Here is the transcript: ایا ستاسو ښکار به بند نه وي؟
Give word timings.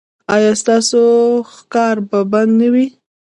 ایا 0.35 0.51
ستاسو 0.61 1.01
ښکار 1.55 1.95
به 2.09 2.19
بند 2.31 2.51
نه 2.59 2.67
وي؟ 2.73 2.85